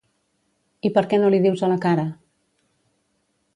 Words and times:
I 0.89 0.91
per 0.95 1.03
què 1.11 1.19
no 1.25 1.29
li 1.35 1.41
dius 1.45 1.63
a 1.67 1.71
la 1.73 1.77
cara? 1.85 2.09